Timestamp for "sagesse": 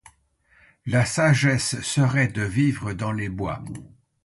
1.05-1.79